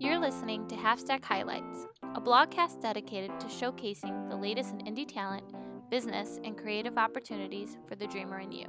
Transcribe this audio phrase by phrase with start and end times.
[0.00, 5.06] You're listening to Half Stack Highlights, a blogcast dedicated to showcasing the latest in indie
[5.06, 5.44] talent,
[5.90, 8.64] business, and creative opportunities for the dreamer in you.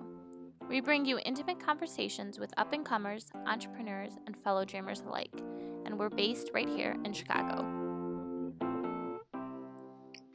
[0.67, 5.31] We bring you intimate conversations with up and comers, entrepreneurs, and fellow dreamers alike,
[5.85, 7.65] and we're based right here in Chicago.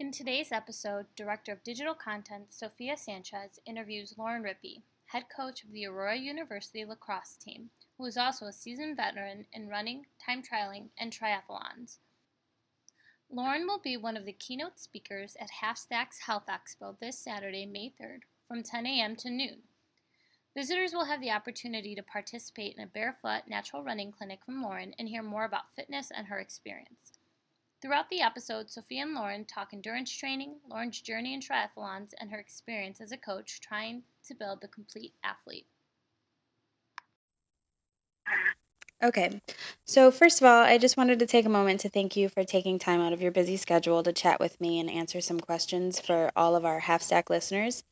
[0.00, 4.80] In today's episode, Director of Digital Content Sophia Sanchez interviews Lauren Rippy,
[5.16, 9.66] head coach of the Aurora University lacrosse team, who is also a seasoned veteran in
[9.66, 11.96] running, time trialing, and triathlons.
[13.30, 17.64] Lauren will be one of the keynote speakers at Half Stacks Health Expo this Saturday,
[17.64, 19.16] May 3rd, from 10 a.m.
[19.16, 19.62] to noon.
[20.54, 24.94] Visitors will have the opportunity to participate in a barefoot natural running clinic from Lauren
[24.98, 27.15] and hear more about fitness and her experience.
[27.82, 32.38] Throughout the episode, Sophia and Lauren talk endurance training, Lauren's journey in triathlons, and her
[32.38, 35.66] experience as a coach trying to build the complete athlete.
[39.02, 39.42] Okay,
[39.84, 42.44] so first of all, I just wanted to take a moment to thank you for
[42.44, 46.00] taking time out of your busy schedule to chat with me and answer some questions
[46.00, 47.84] for all of our half stack listeners.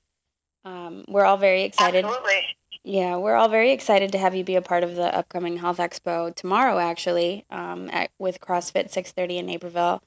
[0.64, 2.06] Um, we're all very excited.
[2.06, 2.56] Absolutely.
[2.86, 5.78] Yeah, we're all very excited to have you be a part of the upcoming Health
[5.78, 10.02] Expo tomorrow, actually, um, at, with CrossFit 630 in Naperville.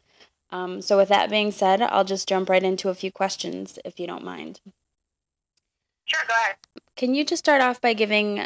[0.52, 4.00] Um, so, with that being said, I'll just jump right into a few questions, if
[4.00, 4.61] you don't mind.
[6.05, 6.55] Sure, go ahead.
[6.95, 8.45] Can you just start off by giving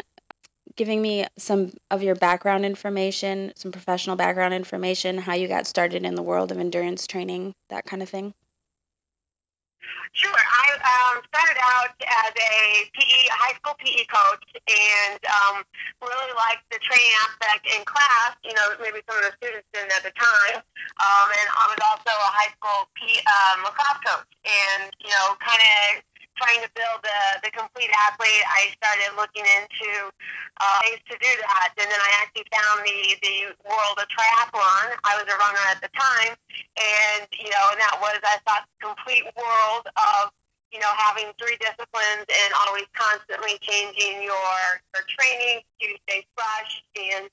[0.76, 6.06] giving me some of your background information, some professional background information, how you got started
[6.06, 8.32] in the world of endurance training, that kind of thing?
[10.12, 10.36] Sure.
[10.36, 15.64] I um, started out as a PE, high school PE coach, and um,
[16.04, 18.36] really liked the training aspect in class.
[18.44, 20.60] You know, maybe some of the students didn't at the time.
[21.00, 25.32] Um, and I was also a high school PE, um, lacrosse coach, and you know,
[25.40, 26.04] kind of
[26.36, 30.10] trying to build the, the complete athlete, I started looking into
[30.60, 31.74] uh, ways to do that.
[31.76, 34.96] And then I actually found the, the world of triathlon.
[35.04, 36.32] I was a runner at the time.
[36.76, 40.32] And, you know, and that was, I thought, the complete world of,
[40.72, 44.56] you know, having three disciplines and always constantly changing your,
[44.96, 47.28] your training to stay fresh and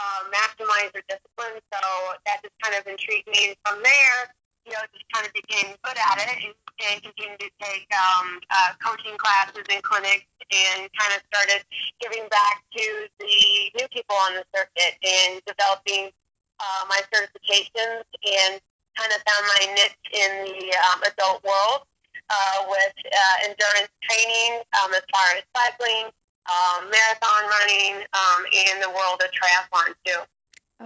[0.00, 1.60] uh, maximize your discipline.
[1.70, 1.80] So
[2.26, 3.54] that just kind of intrigued me.
[3.54, 4.34] And from there,
[4.70, 6.54] know, just kind of became good at it and,
[6.90, 11.62] and continued to take um, uh, coaching classes and clinics and kind of started
[12.00, 12.84] giving back to
[13.18, 13.36] the
[13.78, 16.10] new people on the circuit and developing
[16.58, 18.60] uh, my certifications and
[18.98, 21.86] kind of found my niche in the um, adult world
[22.28, 26.10] uh, with uh, endurance training um, as far as cycling,
[26.50, 30.20] um, marathon running, um, and the world of triathlon too.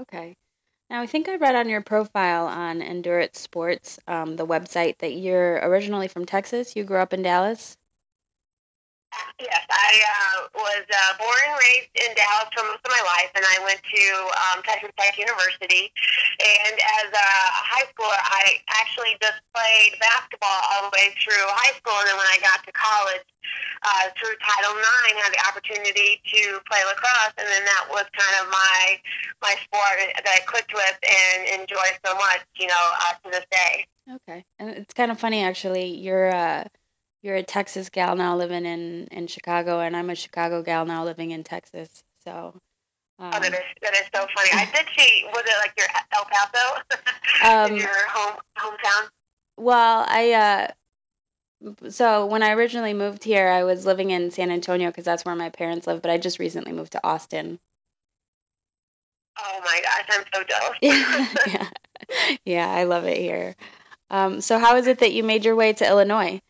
[0.00, 0.36] Okay.
[0.94, 5.14] Now, I think I read on your profile on Endurance Sports, um, the website, that
[5.14, 6.76] you're originally from Texas.
[6.76, 7.76] You grew up in Dallas.
[9.84, 13.44] I uh, was uh, born and raised in Dallas for most of my life, and
[13.44, 14.04] I went to
[14.48, 15.92] um, Texas Tech University.
[16.40, 16.74] And
[17.04, 17.28] as a
[17.68, 22.16] high schooler, I actually just played basketball all the way through high school, and then
[22.16, 23.28] when I got to college,
[23.84, 28.34] uh, through Title IX, had the opportunity to play lacrosse, and then that was kind
[28.40, 28.96] of my
[29.44, 33.44] my sport that I clicked with and enjoy so much, you know, uh, to this
[33.52, 33.86] day.
[34.08, 35.92] Okay, and it's kind of funny actually.
[35.92, 36.64] You're uh,
[37.24, 41.04] you're a Texas gal now living in in Chicago, and I'm a Chicago gal now
[41.04, 41.88] living in Texas.
[42.24, 42.54] So.
[43.18, 44.50] Um, oh, that is that is so funny.
[44.52, 45.24] I did see.
[45.32, 47.72] Was it like your El Paso?
[47.72, 49.08] um, your home hometown?
[49.56, 54.88] Well, I uh, so when I originally moved here, I was living in San Antonio
[54.88, 56.02] because that's where my parents live.
[56.02, 57.58] But I just recently moved to Austin.
[59.38, 60.78] Oh my gosh, I'm so jealous.
[61.46, 63.54] yeah, yeah, I love it here.
[64.10, 66.40] Um, so how is it that you made your way to Illinois?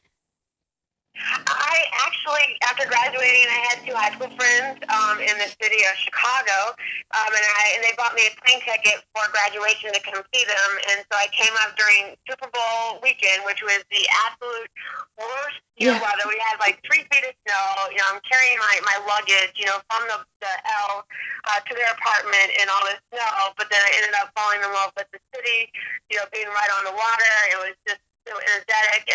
[1.15, 5.95] I actually, after graduating, I had two high school friends um, in the city of
[5.95, 6.75] Chicago,
[7.15, 10.43] um, and I and they bought me a plane ticket for graduation to come see
[10.43, 10.71] them.
[10.91, 14.71] And so I came up during Super Bowl weekend, which was the absolute
[15.15, 16.27] worst you know, weather.
[16.27, 17.67] We had like three feet of snow.
[17.95, 20.53] You know, I'm carrying my my luggage, you know, from the the
[20.91, 21.07] L
[21.47, 23.55] uh, to their apartment in all this snow.
[23.55, 25.71] But then I ended up falling in love with the city.
[26.11, 27.33] You know, being right on the water.
[27.55, 28.35] It was just so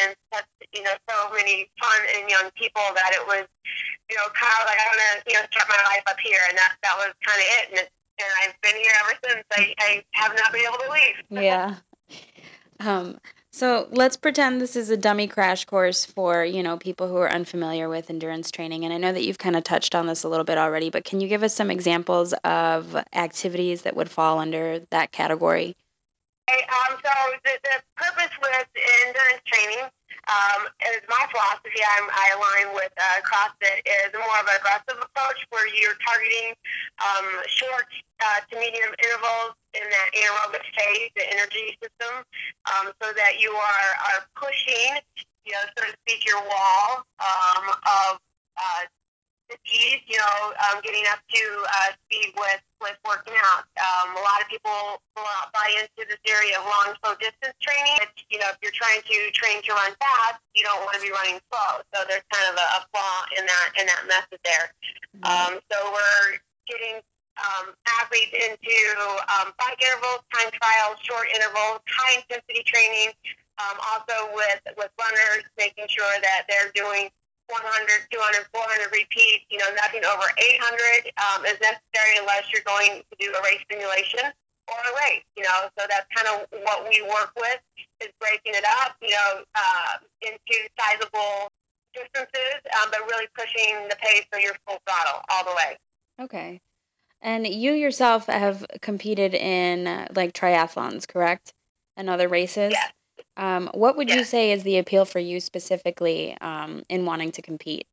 [0.02, 3.46] and such, you know, so many fun and young people that it was,
[4.10, 6.42] you know, kind of like I want to, you know, start my life up here,
[6.50, 7.66] and that that was kind of it.
[7.70, 7.90] And, it,
[8.20, 9.46] and I've been here ever since.
[9.52, 11.18] I, I have not been able to leave.
[11.44, 11.76] yeah.
[12.80, 13.18] Um.
[13.52, 17.32] So let's pretend this is a dummy crash course for you know people who are
[17.32, 20.30] unfamiliar with endurance training, and I know that you've kind of touched on this a
[20.30, 24.40] little bit already, but can you give us some examples of activities that would fall
[24.40, 25.76] under that category?
[26.70, 27.14] Um, so
[27.46, 28.68] the, the purpose with
[29.06, 29.86] endurance training
[30.30, 31.82] um, is my philosophy.
[31.98, 36.54] I'm, I align with uh, CrossFit is more of an aggressive approach where you're targeting
[37.02, 37.90] um, short
[38.22, 42.26] uh, to medium intervals in that anaerobic phase, the energy system,
[42.70, 45.02] um, so that you are, are pushing,
[45.46, 48.20] you know, so to speak, your wall um, of
[48.58, 48.84] uh,
[49.50, 53.66] fatigue, you know, um, getting up to uh, speed with, with working out.
[53.82, 57.98] Um, a lot of people buy into this area of long, slow distance training.
[57.98, 61.04] But, you know, if you're trying to train to run fast, you don't want to
[61.04, 61.82] be running slow.
[61.92, 64.72] So there's kind of a, a flaw in that in that method there.
[65.26, 67.02] Um, so we're getting
[67.42, 68.78] um, athletes into
[69.34, 73.12] um, bike intervals, time trials, short intervals, high intensity training.
[73.60, 77.12] Um, also with with runners, making sure that they're doing
[77.50, 79.46] 100, 200, 400 repeats.
[79.50, 83.66] You know, nothing over 800 um, is necessary unless you're going to do a race
[83.66, 84.30] simulation
[84.70, 85.26] or a race.
[85.36, 87.60] You know, so that's kind of what we work with
[88.02, 88.96] is breaking it up.
[89.02, 91.50] You know, uh, into sizable
[91.94, 95.78] distances, um, but really pushing the pace so you're full throttle all the way.
[96.22, 96.62] Okay.
[97.22, 101.54] And you yourself have competed in uh, like triathlons, correct?
[101.98, 102.72] And other races?
[102.72, 102.94] Yes.
[103.40, 107.42] Um, what would you say is the appeal for you specifically um, in wanting to
[107.42, 107.88] compete?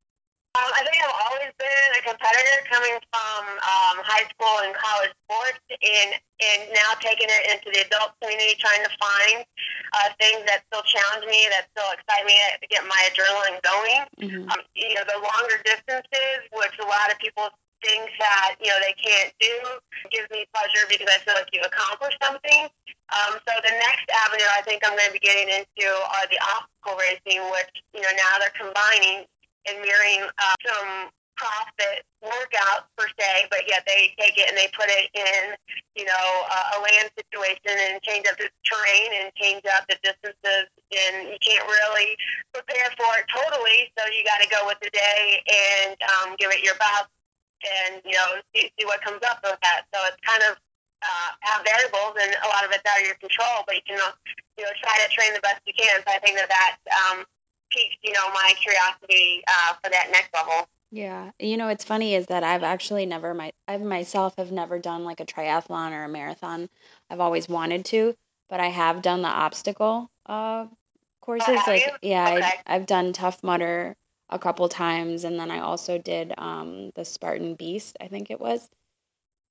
[0.58, 5.14] Um, I think I've always been a competitor coming from um, high school and college
[5.22, 9.46] sports and, and now taking it into the adult community, trying to find
[9.94, 14.02] uh, things that still challenge me, that still excite me, to get my adrenaline going.
[14.19, 17.54] hmm Um, you know, the longer distances, which a lot of people
[17.84, 19.54] think that, you know, they can't do,
[20.10, 22.19] gives me pleasure because I feel like you've accomplished
[24.26, 28.02] avenue I think I'm going to be getting into are the obstacle racing, which, you
[28.02, 29.25] know, now they're combining
[29.70, 34.69] and mirroring uh, some CrossFit workouts per se, but yet they take it and they
[34.73, 35.55] put it in,
[35.94, 40.00] you know, uh, a land situation and change up the terrain and change up the
[40.02, 40.67] distances.
[40.90, 42.17] And you can't really
[42.55, 46.50] prepare for it totally, so you got to go with the day and um, give
[46.50, 47.12] it your best
[47.64, 49.84] and, you know, see, see what comes up with that.
[49.93, 50.56] So it's kind of
[51.02, 53.98] uh, have variables, and a lot of it's out of your control, but you can,
[54.58, 56.00] you know, try to train the best you can.
[56.06, 57.25] So I think that that um,
[57.70, 60.69] piques, you know, my curiosity uh, for that next level.
[60.90, 61.31] Yeah.
[61.38, 65.04] You know, it's funny is that I've actually never my I myself have never done
[65.04, 66.69] like a triathlon or a marathon.
[67.10, 68.14] I've always wanted to,
[68.48, 70.66] but I have done the obstacle uh
[71.20, 71.48] courses.
[71.48, 71.93] have Like you?
[72.08, 72.46] yeah, Okay.
[72.66, 73.96] I, I've done Tough Mudder
[74.31, 78.40] a couple times, and then I also did um the Spartan Beast, I think it
[78.40, 78.69] was.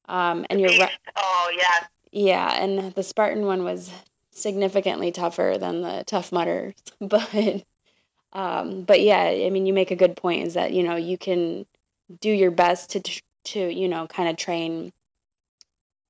[0.08, 0.92] Um, and you're right.
[1.16, 1.86] Oh, yes.
[2.12, 3.92] Yeah, and the Spartan one was
[4.32, 7.64] significantly tougher than the Tough Mudder, but
[8.34, 10.48] um, but yeah, I mean, you make a good point.
[10.48, 11.66] Is that you know you can
[12.22, 14.92] do your best to to you know kind of train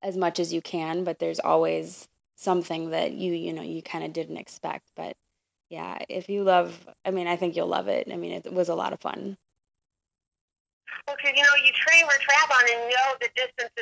[0.04, 4.04] as much as you can, but there's always something that you you know you kind
[4.04, 4.86] of didn't expect.
[4.96, 5.16] But
[5.70, 8.08] yeah, if you love, I mean, I think you'll love it.
[8.12, 9.38] I mean, it was a lot of fun.
[11.08, 13.75] Well, because, you know, you train for triathlon and know the distances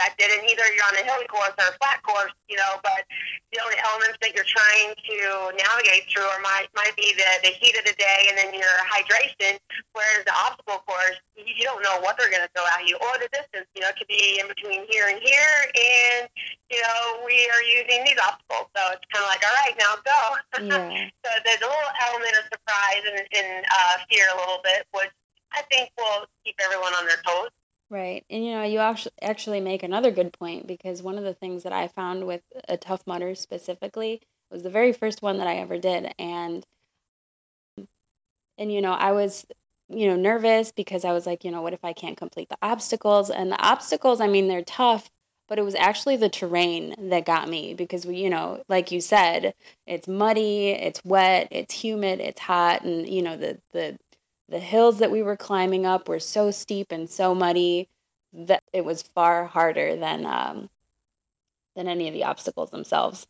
[0.00, 3.04] expected, and either you're on a hilly course or a flat course, you know, but
[3.52, 5.16] the only elements that you're trying to
[5.60, 8.72] navigate through are might, might be the, the heat of the day and then your
[8.88, 9.60] hydration,
[9.92, 12.96] whereas the obstacle course, you, you don't know what they're going to throw at you,
[12.96, 16.32] or the distance, you know, it could be in between here and here, and,
[16.72, 19.92] you know, we are using these obstacles, so it's kind of like, all right, now
[20.00, 20.20] go.
[20.64, 21.12] Yeah.
[21.20, 25.12] So there's a little element of surprise and, and uh, fear a little bit, which
[25.52, 27.52] I think will keep everyone on their toes.
[27.90, 28.24] Right.
[28.30, 28.78] And you know, you
[29.20, 32.76] actually make another good point because one of the things that I found with a
[32.78, 36.64] Tough Mudder specifically was the very first one that I ever did and
[38.58, 39.46] and you know, I was
[39.88, 42.56] you know, nervous because I was like, you know, what if I can't complete the
[42.62, 43.28] obstacles?
[43.28, 45.10] And the obstacles, I mean, they're tough,
[45.48, 49.00] but it was actually the terrain that got me because we, you know, like you
[49.00, 49.52] said,
[49.88, 53.98] it's muddy, it's wet, it's humid, it's hot, and you know, the the
[54.50, 57.88] the hills that we were climbing up were so steep and so muddy
[58.32, 60.68] that it was far harder than um,
[61.76, 63.26] than any of the obstacles themselves.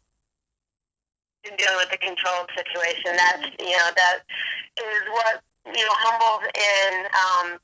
[1.45, 3.17] in dealing with the controlled situation.
[3.17, 4.19] That's you know that
[4.79, 7.61] is what you know humbles and um,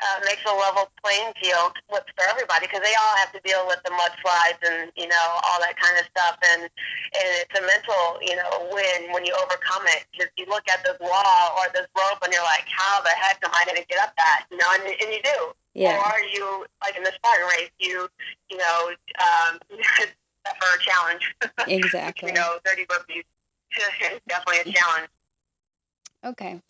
[0.00, 3.64] uh, makes a level playing field with for everybody because they all have to deal
[3.68, 7.62] with the mudslides and you know all that kind of stuff and and it's a
[7.62, 11.68] mental you know win when you overcome it because you look at this wall or
[11.72, 14.46] this rope and you're like how the heck am I going to get up that
[14.50, 15.38] you know and, and you do
[15.74, 18.08] Yeah, or you like in the Spartan race you
[18.48, 19.60] you know um,
[20.44, 21.34] for a challenge
[21.68, 22.30] exactly.
[22.30, 23.24] you know, 30 burpees.
[24.28, 25.08] Definitely a challenge.
[26.24, 26.60] Okay.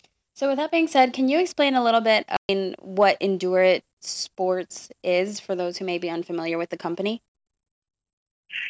[0.40, 4.88] So with that being said, can you explain a little bit in what Endurance Sports
[5.04, 7.20] is for those who may be unfamiliar with the company?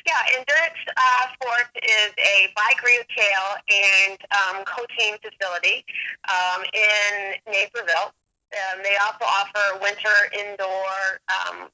[0.05, 5.85] Yeah, Endurance uh, Sports is a bike retail and um, coaching facility
[6.29, 8.11] um, in Naperville.
[8.51, 11.69] Um, they also offer winter indoor um,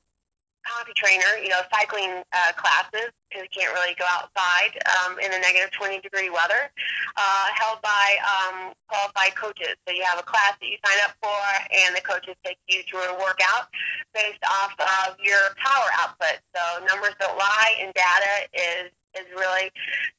[0.68, 5.38] CompuTrainer, you know, cycling uh, classes because you can't really go outside um, in the
[5.38, 6.70] negative 20 degree weather,
[7.16, 9.74] uh, held by um, qualified coaches.
[9.86, 11.40] So you have a class that you sign up for,
[11.84, 13.68] and the coaches take you through a workout
[14.14, 16.38] based off of your power output.
[16.54, 19.72] So numbers don't lie, and data is is really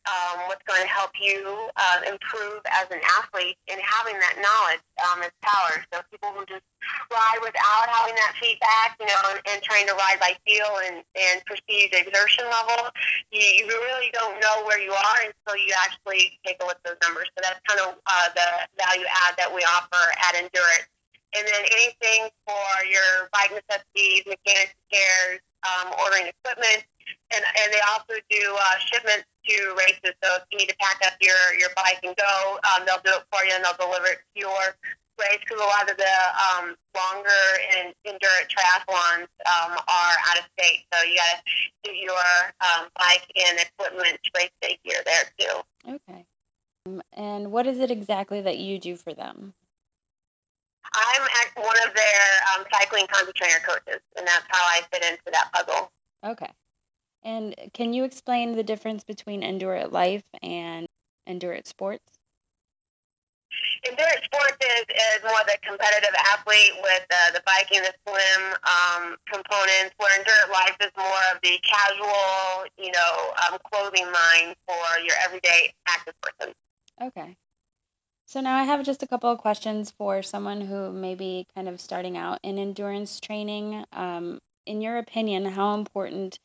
[0.10, 4.84] um, what's going to help you uh, improve as an athlete and having that knowledge
[5.06, 5.84] um, is power.
[5.94, 6.66] So people who just
[7.12, 11.04] ride without having that feedback, you know, and, and trying to ride by feel and,
[11.14, 12.90] and perceived exertion level,
[13.32, 16.86] you, you really don't know where you are until you actually take a look at
[16.86, 17.30] those numbers.
[17.36, 18.48] So that's kind of uh, the
[18.80, 20.90] value add that we offer at Endurance.
[21.36, 26.88] And then anything for your bike necessities, mechanics cares, um, ordering equipment,
[27.36, 30.16] and and they also do uh, shipments to races.
[30.24, 33.12] So if you need to pack up your your bike and go, um, they'll do
[33.20, 34.76] it for you and they'll deliver it to your
[35.20, 35.40] race.
[35.40, 37.44] Because a lot of the um, longer
[37.78, 42.28] and endurance triathlons um, are out of state, so you got to do your
[42.62, 45.96] um, bike and equipment race day gear there too.
[45.96, 46.26] Okay.
[46.86, 49.54] Um, and what is it exactly that you do for them?
[50.94, 52.22] I'm one of their
[52.56, 55.92] um, cycling CompuTrainer coaches, and that's how I fit into that puzzle.
[56.24, 56.52] Okay.
[57.24, 60.88] And can you explain the difference between Endurance Life and
[61.26, 62.17] Endurance Sports?
[63.86, 69.16] Endurance Sports is, is more the competitive athlete with uh, the biking, the swim um,
[69.32, 73.14] components, where Endurance Life is more of the casual, you know,
[73.46, 76.54] um, clothing line for your everyday active person.
[77.02, 77.38] Okay.
[78.26, 81.70] So now I have just a couple of questions for someone who may be kind
[81.70, 83.86] of starting out in endurance training.
[83.94, 86.38] Um, in your opinion, how important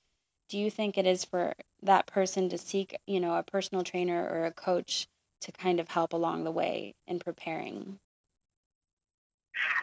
[0.49, 4.23] do you think it is for that person to seek, you know, a personal trainer
[4.23, 5.09] or a coach
[5.43, 7.99] to kind of help along the way in preparing?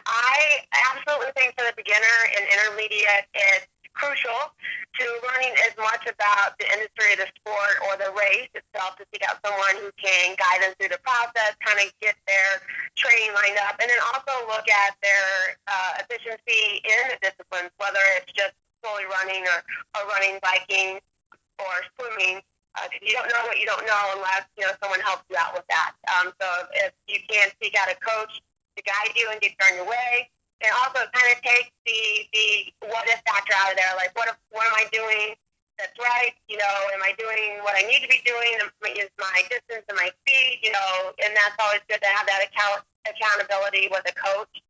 [0.06, 4.54] I absolutely think for the beginner and intermediate, it's crucial
[4.98, 9.04] to learning as much about the industry of the sport or the race itself to
[9.12, 12.64] seek out someone who can guide them through the process, kind of get their
[12.96, 18.02] training lined up, and then also look at their uh, efficiency in the disciplines, whether
[18.18, 19.58] it's just fully running or,
[19.96, 20.98] or running biking
[21.60, 22.40] or swimming
[22.78, 25.54] uh, you don't know what you don't know unless you know someone helps you out
[25.54, 25.98] with that.
[26.06, 26.46] Um, so
[26.86, 28.42] if you can seek out a coach
[28.76, 30.30] to guide you and get you on your way,
[30.62, 32.46] and also kind of take the the
[32.86, 33.90] what if factor out of there.
[33.98, 35.34] Like what if, what am I doing
[35.80, 36.36] that's right?
[36.44, 38.60] You know, am I doing what I need to be doing?
[39.00, 40.60] Is my distance and my speed?
[40.60, 44.60] You know, and that's always good to have that account accountability with a coach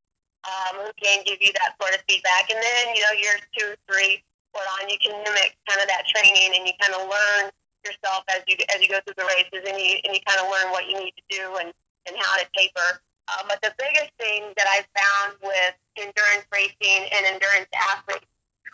[0.47, 2.49] um, who can give you that sort of feedback.
[2.49, 4.23] And then, you know, years two, three,
[4.55, 7.51] what on, you can mimic kind of that training and you kind of learn
[7.85, 10.49] yourself as you as you go through the races and you and you kind of
[10.53, 11.73] learn what you need to do and
[12.07, 13.01] and how to taper.
[13.31, 18.27] Uh, but the biggest thing that I've found with endurance racing and endurance athletes,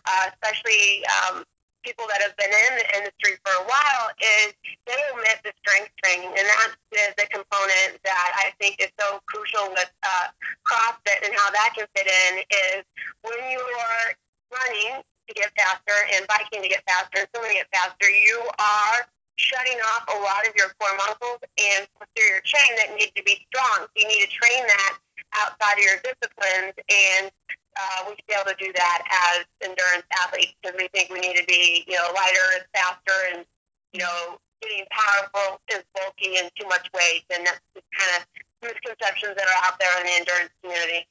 [0.07, 1.45] uh, especially um,
[1.87, 4.51] people that have been in the industry for a while is
[4.83, 9.23] they omit the strength training, and that's the, the component that I think is so
[9.29, 10.27] crucial with uh,
[10.65, 12.33] CrossFit and how that can fit in
[12.73, 12.81] is
[13.21, 14.07] when you are
[14.51, 19.77] running to get faster and biking to get faster and get faster, you are shutting
[19.93, 23.85] off a lot of your core muscles and posterior chain that need to be strong.
[23.85, 24.97] So you need to train that
[25.35, 27.31] outside of your disciplines and
[27.77, 31.21] uh, we should be able to do that as endurance athletes because we think we
[31.21, 33.45] need to be, you know, lighter and faster and,
[33.93, 37.21] you know, getting powerful is bulky and too much weight.
[37.29, 38.25] And that's just kind of
[38.65, 41.05] misconceptions that are out there in the endurance community.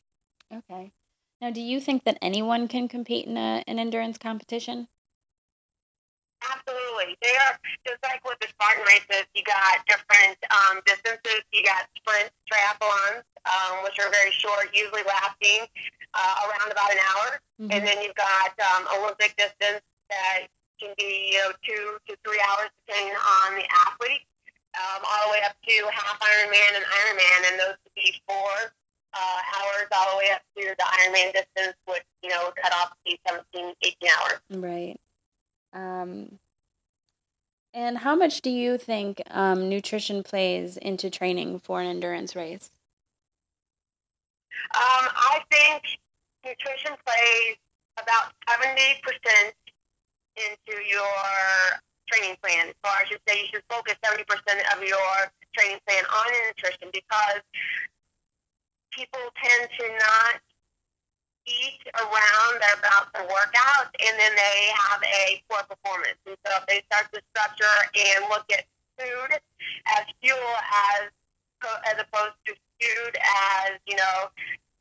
[0.51, 0.91] Okay.
[1.41, 4.89] Now, do you think that anyone can compete in a, an endurance competition?
[6.43, 7.17] Absolutely.
[7.23, 7.59] They are
[7.97, 11.41] just like with the Spartan races, you got different um, distances.
[11.53, 15.65] You got sprint triathlons, um, which are very short, usually lasting
[16.13, 17.29] uh, around about an hour.
[17.61, 17.73] Mm-hmm.
[17.73, 22.41] And then you've got um, Olympic distance that can be you know two to three
[22.53, 24.29] hours depending on the athlete,
[24.77, 28.77] um, all the way up to half Ironman and Ironman, and those would be four
[29.17, 32.93] uh, hours all the way up to the Ironman distance, which you know cut off
[32.93, 34.41] to be 17, 18 hours.
[34.53, 35.01] Right.
[35.73, 36.39] Um,
[37.87, 42.69] and how much do you think um, nutrition plays into training for an endurance race?
[44.75, 45.83] Um, I think
[46.45, 47.57] nutrition plays
[48.03, 49.53] about 70%
[50.37, 51.07] into your
[52.11, 52.73] training plan.
[52.85, 54.23] So I should say you should focus 70%
[54.75, 57.41] of your training plan on nutrition because
[58.91, 60.41] people tend to not
[61.47, 66.19] eat around their bouts and workouts, and then they have a poor performance.
[66.27, 68.67] And so if they start to structure and look at
[68.99, 69.39] food
[69.97, 70.55] as fuel
[70.93, 71.11] as
[71.91, 74.31] as opposed to food as you know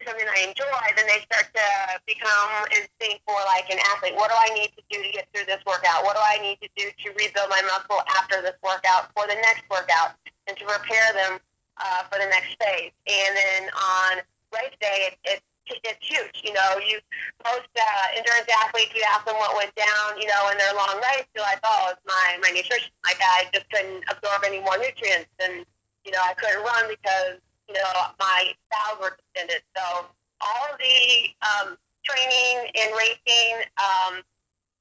[0.05, 1.67] something I enjoy, then they start to
[2.05, 4.13] become instinct for like an athlete.
[4.13, 6.05] What do I need to do to get through this workout?
[6.05, 9.36] What do I need to do to rebuild my muscle after this workout for the
[9.41, 10.13] next workout
[10.45, 11.39] and to prepare them
[11.81, 12.93] uh, for the next phase?
[13.07, 14.12] And then on
[14.53, 16.41] race day, it, it it's huge.
[16.43, 17.00] You know, you
[17.43, 21.01] most uh, endurance athletes, you ask them what went down, you know, in their long
[21.01, 22.91] race, you're like, oh, it's my my nutrition.
[23.05, 25.65] Like I just couldn't absorb any more nutrients, and
[26.05, 29.62] you know, I couldn't run because you know, my bowels were distended.
[29.75, 30.05] So
[30.41, 34.22] all the um, training and racing um,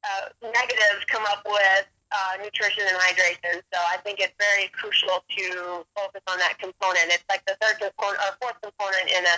[0.05, 3.65] uh, negatives come up with uh, nutrition and hydration.
[3.73, 7.09] So I think it's very crucial to focus on that component.
[7.09, 9.37] It's like the third component or fourth component in a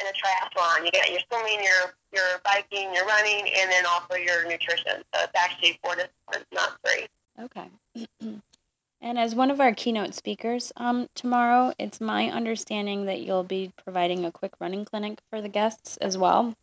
[0.00, 0.84] in a triathlon.
[0.84, 5.02] You got your swimming, your your biking, your running, and then also your nutrition.
[5.14, 7.06] So it's actually four disciplines, not three.
[7.44, 8.40] Okay.
[9.02, 13.70] And as one of our keynote speakers um, tomorrow, it's my understanding that you'll be
[13.84, 16.54] providing a quick running clinic for the guests as well.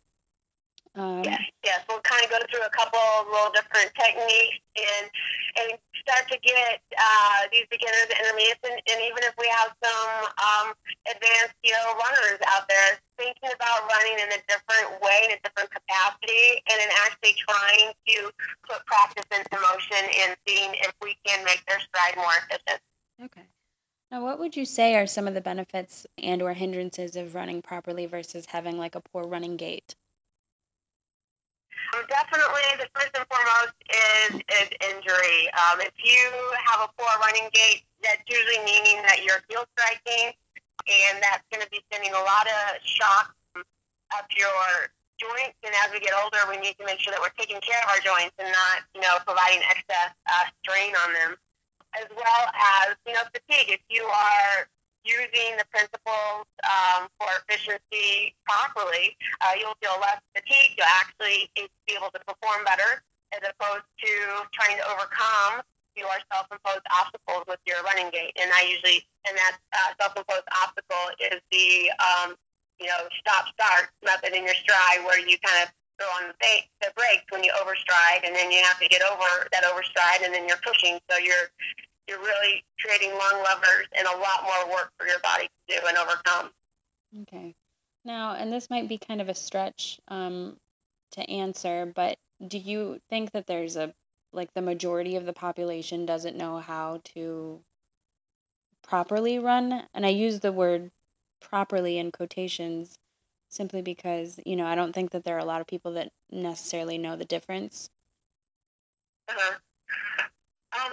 [0.96, 1.84] Um, yes, yes.
[1.88, 5.10] We'll kind of go through a couple of little different techniques and
[5.56, 10.12] and start to get uh, these beginners, intermediates, and, and even if we have some
[10.36, 10.66] um,
[11.08, 15.40] advanced, you know, runners out there thinking about running in a different way, in a
[15.40, 18.28] different capacity, and then actually trying to
[18.68, 22.80] put practice into motion and seeing if we can make their stride more efficient.
[23.24, 23.46] Okay.
[24.10, 27.62] Now, what would you say are some of the benefits and or hindrances of running
[27.62, 29.96] properly versus having like a poor running gait?
[31.92, 35.50] Um, definitely, the first and foremost is is injury.
[35.52, 36.24] Um, if you
[36.72, 40.32] have a poor running gait, that's usually meaning that you're heel striking,
[40.88, 43.34] and that's going to be sending a lot of shock
[44.16, 45.58] up your joints.
[45.62, 47.88] And as we get older, we need to make sure that we're taking care of
[47.94, 51.30] our joints and not, you know, providing excess uh, strain on them,
[52.00, 53.70] as well as you know fatigue.
[53.70, 54.66] If you are
[55.04, 60.80] using the principles um, for efficiency properly, uh, you'll feel less fatigued.
[60.80, 63.04] You'll actually be able to perform better
[63.36, 64.12] as opposed to
[64.52, 65.62] trying to overcome
[65.94, 68.34] your self-imposed obstacles with your running gait.
[68.40, 72.34] And I usually, and that uh, self-imposed obstacle is the, um,
[72.80, 76.66] you know, stop-start method in your stride where you kind of throw on the, ba-
[76.82, 80.34] the brakes when you overstride, and then you have to get over that overstride, and
[80.34, 80.98] then you're pushing.
[81.06, 81.46] So you're
[82.08, 85.86] you're really creating lung levers and a lot more work for your body to do
[85.86, 86.50] and overcome.
[87.22, 87.54] Okay.
[88.04, 90.58] Now, and this might be kind of a stretch um,
[91.12, 93.94] to answer, but do you think that there's a
[94.32, 97.60] like the majority of the population doesn't know how to
[98.82, 99.86] properly run?
[99.94, 100.90] And I use the word
[101.40, 102.98] properly in quotations
[103.48, 106.10] simply because, you know, I don't think that there are a lot of people that
[106.30, 107.88] necessarily know the difference.
[109.28, 109.58] Uh-huh.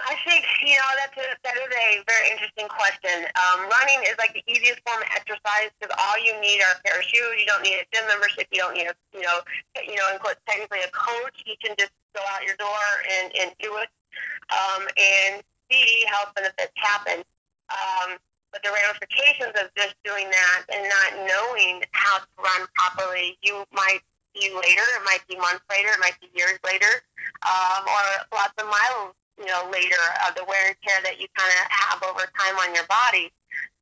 [0.02, 3.22] I think you know that's a, that is a very interesting question.
[3.38, 6.80] Um, running is like the easiest form of exercise because all you need are a
[6.82, 7.38] pair of shoes.
[7.38, 8.50] You don't need a gym membership.
[8.50, 9.38] You don't need a you know
[9.78, 11.46] you know technically a coach.
[11.46, 13.90] You can just go out your door and and do it
[14.50, 17.22] um, and see how benefits happen.
[17.70, 18.18] Um,
[18.50, 23.64] but the ramifications of just doing that and not knowing how to run properly, you
[23.72, 24.04] might
[24.36, 24.84] see later.
[24.98, 25.88] It might be months later.
[25.88, 27.00] It might be years later,
[27.46, 28.04] um, or
[28.36, 31.64] lots of miles you know, later of the wear and tear that you kind of
[31.70, 33.32] have over time on your body.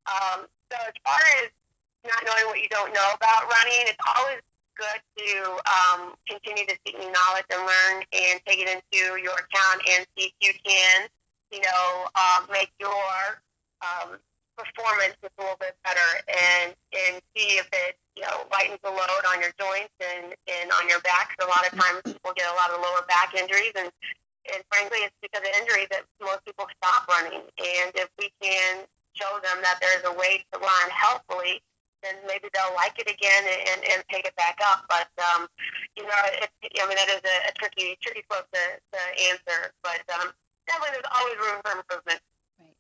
[0.07, 1.51] Um, so as far as
[2.07, 4.41] not knowing what you don't know about running, it's always
[4.79, 5.29] good to
[5.69, 10.07] um, continue to seek new knowledge and learn and take it into your account and
[10.17, 11.09] see if you can,
[11.53, 13.43] you know, um, make your
[13.85, 14.17] um,
[14.57, 18.91] performance just a little bit better and and see if it you know lightens the
[18.91, 21.33] load on your joints and and on your back.
[21.41, 23.89] So a lot of times people get a lot of lower back injuries and
[24.49, 27.45] and frankly, it's because of injury that most people stop running.
[27.59, 31.61] And if we can show them that there's a way to run healthfully,
[32.03, 34.85] then maybe they'll like it again and, and pick it back up.
[34.89, 35.47] But um,
[35.97, 36.51] you know, it,
[36.81, 39.01] I mean, that is a, a tricky, tricky quote to, to
[39.31, 39.73] answer.
[39.83, 40.33] But um,
[40.67, 42.21] definitely, there's always room for improvement.
[42.59, 42.77] Right.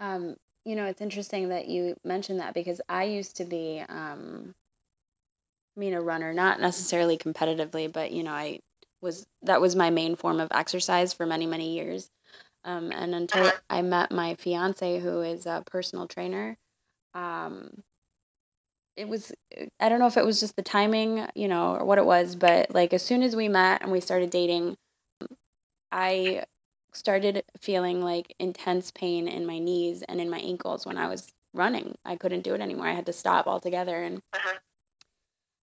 [0.00, 4.54] Um, you know, it's interesting that you mentioned that because I used to be, um,
[5.76, 8.60] I mean, a runner, not necessarily competitively, but you know, I
[9.02, 12.08] was that was my main form of exercise for many many years
[12.64, 13.58] um, and until uh-huh.
[13.68, 16.56] i met my fiance who is a personal trainer
[17.14, 17.70] um,
[18.96, 19.32] it was
[19.80, 22.34] i don't know if it was just the timing you know or what it was
[22.36, 24.76] but like as soon as we met and we started dating
[25.90, 26.44] i
[26.92, 31.26] started feeling like intense pain in my knees and in my ankles when i was
[31.54, 34.58] running i couldn't do it anymore i had to stop altogether and uh-huh.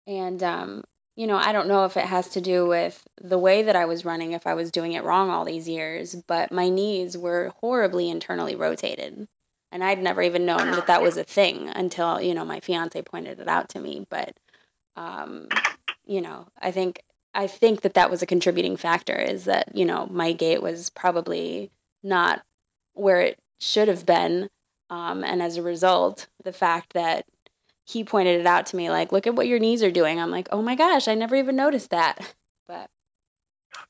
[0.08, 0.84] and um,
[1.18, 3.86] you know, I don't know if it has to do with the way that I
[3.86, 7.52] was running, if I was doing it wrong all these years, but my knees were
[7.60, 9.28] horribly internally rotated.
[9.72, 13.02] And I'd never even known that that was a thing until, you know, my fiance
[13.02, 14.06] pointed it out to me.
[14.10, 14.34] But
[14.98, 15.48] um,
[16.06, 17.02] you know, I think
[17.34, 19.16] I think that that was a contributing factor.
[19.16, 21.72] Is that you know my gait was probably
[22.04, 22.44] not
[22.94, 24.50] where it should have been,
[24.90, 27.26] um, and as a result, the fact that
[27.88, 30.20] he pointed it out to me, like, look at what your knees are doing.
[30.20, 32.20] I'm like, oh my gosh, I never even noticed that.
[32.68, 32.90] But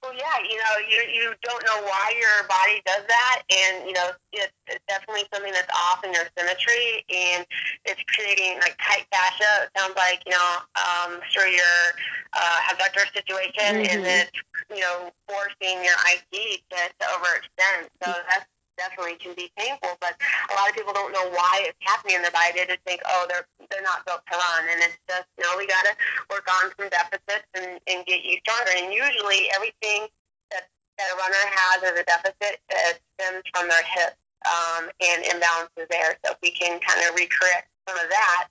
[0.03, 3.93] well, yeah, you know, you you don't know why your body does that, and you
[3.93, 7.45] know, it's, it's definitely something that's off in your symmetry, and
[7.85, 9.65] it's creating like tight fascia.
[9.65, 11.89] It sounds like you know, um, sure you're
[12.33, 13.89] uh, abductor situation, mm-hmm.
[13.89, 14.31] and it's
[14.69, 17.89] you know forcing your IT to, to overextend.
[18.03, 18.45] So that's
[18.77, 20.15] definitely can be painful, but
[20.49, 22.53] a lot of people don't know why it's happening in their body.
[22.55, 25.67] They just think, oh, they're they're not built to run, and it's just know we
[25.67, 25.93] got to
[26.29, 28.71] work on some deficits and, and get you stronger.
[28.77, 30.07] And usually, everything
[30.53, 35.19] that that a runner has as a deficit uh, stems from their hips um, and
[35.25, 36.15] imbalances there.
[36.23, 38.47] So if we can kind of recorrect some of that,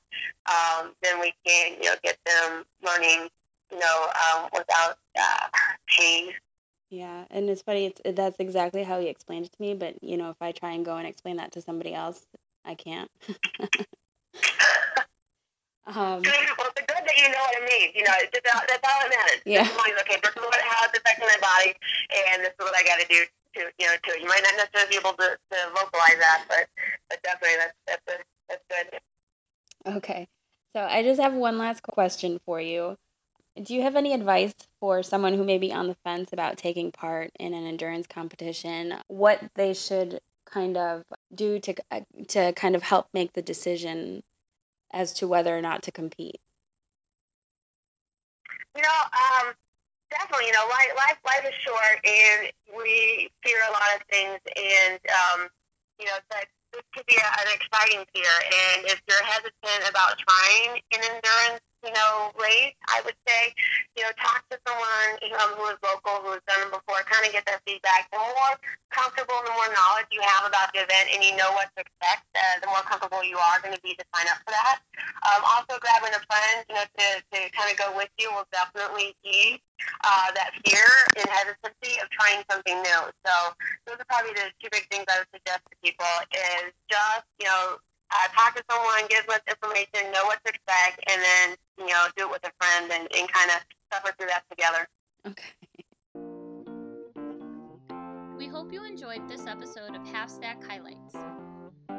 [0.50, 3.30] um, then we can you know get them running
[3.70, 5.46] you know um, without uh,
[5.88, 6.34] pain
[6.90, 7.87] yeah, and it's funny.
[7.87, 9.75] It's that's exactly how he explained it to me.
[9.75, 12.25] But you know, if I try and go and explain that to somebody else,
[12.64, 13.11] I can't.
[15.87, 17.92] um, well, it's good that you know what it means.
[17.94, 19.42] You know, it's just, that's all that matters.
[19.44, 19.62] Yeah.
[19.62, 21.75] Like, okay, this is what how it's affecting my body,
[22.31, 24.20] and this is what I got to do to you know to.
[24.20, 26.68] You might not necessarily be able to, to vocalize that, but
[27.11, 29.01] but definitely that's that's a, that's good.
[29.96, 30.29] Okay,
[30.72, 32.96] so I just have one last question for you.
[33.62, 36.92] Do you have any advice for someone who may be on the fence about taking
[36.92, 38.95] part in an endurance competition?
[39.09, 44.23] What they should kind of do to uh, to kind of help make the decision
[44.92, 46.40] as to whether or not to compete?
[48.77, 49.55] You know, um,
[50.11, 50.47] definitely.
[50.47, 55.01] You know, life, life life is short, and we fear a lot of things, and
[55.09, 55.49] um,
[55.99, 58.35] you know that this could be a, an exciting fear.
[58.45, 63.55] And if you're hesitant about trying an endurance you know, race, I would say,
[63.94, 67.22] you know, talk to someone um, who is local, who has done it before, kind
[67.22, 68.11] of get their feedback.
[68.11, 68.59] The more
[68.90, 72.27] comfortable, the more knowledge you have about the event and you know what to expect,
[72.35, 74.83] uh, the more comfortable you are going to be to sign up for that.
[75.31, 78.51] Um, also, grabbing a friend, you know, to, to kind of go with you will
[78.51, 79.62] definitely ease
[80.03, 80.90] uh, that fear
[81.22, 83.03] and hesitancy of trying something new.
[83.22, 83.35] So
[83.87, 87.46] those are probably the two big things I would suggest to people is just, you
[87.46, 87.79] know,
[88.11, 92.06] uh, talk to someone, get much information, know what to expect, and then you know
[92.16, 93.58] do it with a friend and, and kind of
[93.92, 94.88] suffer through that together.
[95.26, 95.54] Okay.
[98.36, 101.14] We hope you enjoyed this episode of Half Stack Highlights.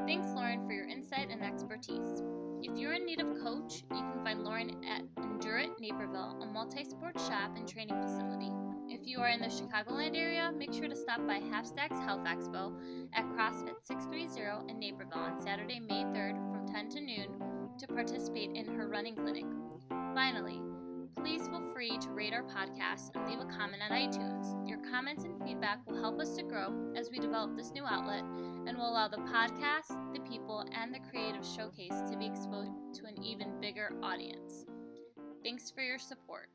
[0.05, 2.23] Thanks, Lauren, for your insight and expertise.
[2.61, 6.45] If you're in need of a coach, you can find Lauren at Endurant Naperville, a
[6.45, 8.51] multi sport shop and training facility.
[8.89, 12.23] If you are in the Chicagoland area, make sure to stop by Half Stacks Health
[12.25, 12.73] Expo
[13.13, 17.27] at CrossFit 630 in Naperville on Saturday, May 3rd from 10 to noon
[17.79, 19.45] to participate in her running clinic.
[20.17, 20.59] Finally,
[21.15, 24.67] please feel free to rate our podcast and leave a comment on iTunes.
[24.67, 28.23] Your comments and feedback will help us to grow as we develop this new outlet
[28.65, 33.05] and will allow the podcast, the people, and the creative showcase to be exposed to
[33.05, 34.65] an even bigger audience.
[35.43, 36.49] Thanks for your support.